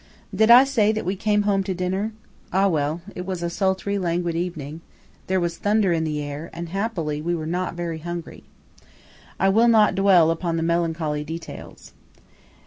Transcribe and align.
Did 0.33 0.49
I 0.49 0.63
say 0.63 0.91
that 0.93 1.05
we 1.05 1.15
came 1.15 1.43
home 1.43 1.63
to 1.63 1.75
dinner? 1.75 2.11
Ah, 2.51 2.67
well, 2.67 3.01
it 3.15 3.23
was 3.23 3.43
a 3.43 3.51
sultry, 3.51 3.99
languid 3.99 4.33
evening; 4.33 4.81
there 5.27 5.39
was 5.39 5.57
thunder 5.59 5.93
in 5.93 6.05
the 6.05 6.23
air; 6.23 6.49
and, 6.53 6.69
happily, 6.69 7.21
we 7.21 7.35
were 7.35 7.45
not 7.45 7.75
very 7.75 7.99
hungry. 7.99 8.43
I 9.39 9.49
will 9.49 9.67
not 9.67 9.93
dwell 9.93 10.31
upon 10.31 10.57
the 10.57 10.63
melancholy 10.63 11.23
details. 11.23 11.93